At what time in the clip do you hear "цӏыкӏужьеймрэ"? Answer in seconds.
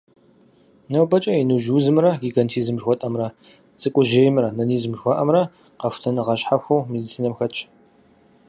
3.79-4.47